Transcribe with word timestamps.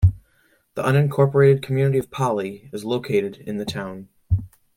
The 0.73 0.81
unincorporated 0.81 1.61
community 1.61 1.99
of 1.99 2.09
Polley 2.09 2.69
is 2.73 2.83
located 2.83 3.35
in 3.37 3.57
the 3.57 3.65
town. 3.65 4.09